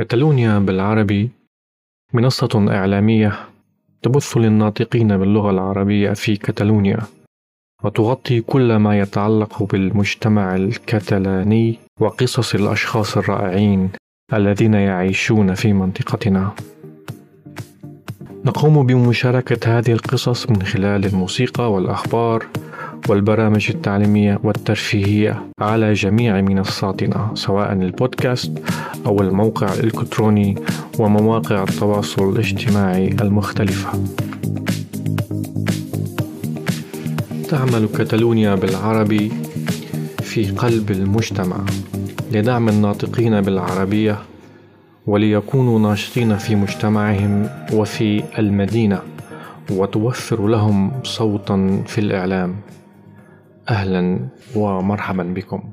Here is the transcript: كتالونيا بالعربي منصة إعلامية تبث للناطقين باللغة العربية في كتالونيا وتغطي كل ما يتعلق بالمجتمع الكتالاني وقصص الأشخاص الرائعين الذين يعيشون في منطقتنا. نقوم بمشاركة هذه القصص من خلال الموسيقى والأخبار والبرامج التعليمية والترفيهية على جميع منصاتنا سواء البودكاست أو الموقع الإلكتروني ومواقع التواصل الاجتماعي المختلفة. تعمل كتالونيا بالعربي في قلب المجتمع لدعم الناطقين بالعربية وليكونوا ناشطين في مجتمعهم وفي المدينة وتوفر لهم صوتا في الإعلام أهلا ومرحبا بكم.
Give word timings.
كتالونيا 0.00 0.58
بالعربي 0.58 1.30
منصة 2.12 2.66
إعلامية 2.68 3.38
تبث 4.02 4.36
للناطقين 4.36 5.16
باللغة 5.18 5.50
العربية 5.50 6.12
في 6.12 6.36
كتالونيا 6.36 6.98
وتغطي 7.84 8.40
كل 8.40 8.76
ما 8.76 8.98
يتعلق 8.98 9.62
بالمجتمع 9.62 10.56
الكتالاني 10.56 11.78
وقصص 12.00 12.54
الأشخاص 12.54 13.16
الرائعين 13.16 13.90
الذين 14.32 14.74
يعيشون 14.74 15.54
في 15.54 15.72
منطقتنا. 15.72 16.50
نقوم 18.44 18.86
بمشاركة 18.86 19.78
هذه 19.78 19.92
القصص 19.92 20.50
من 20.50 20.62
خلال 20.62 21.06
الموسيقى 21.06 21.72
والأخبار 21.72 22.46
والبرامج 23.10 23.70
التعليمية 23.70 24.40
والترفيهية 24.44 25.42
على 25.60 25.92
جميع 25.92 26.40
منصاتنا 26.40 27.30
سواء 27.34 27.72
البودكاست 27.72 28.52
أو 29.06 29.20
الموقع 29.20 29.74
الإلكتروني 29.74 30.54
ومواقع 30.98 31.62
التواصل 31.62 32.32
الاجتماعي 32.32 33.08
المختلفة. 33.08 34.04
تعمل 37.48 37.88
كتالونيا 37.98 38.54
بالعربي 38.54 39.32
في 40.22 40.50
قلب 40.50 40.90
المجتمع 40.90 41.56
لدعم 42.32 42.68
الناطقين 42.68 43.40
بالعربية 43.40 44.18
وليكونوا 45.06 45.78
ناشطين 45.78 46.36
في 46.36 46.56
مجتمعهم 46.56 47.48
وفي 47.72 48.22
المدينة 48.38 49.00
وتوفر 49.70 50.46
لهم 50.46 50.92
صوتا 51.02 51.82
في 51.86 51.98
الإعلام 51.98 52.56
أهلا 53.80 54.28
ومرحبا 54.56 55.22
بكم. 55.22 55.72